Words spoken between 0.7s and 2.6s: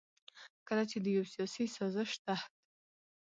چې د يو سياسي سازش تحت